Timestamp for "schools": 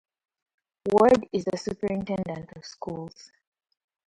2.65-3.29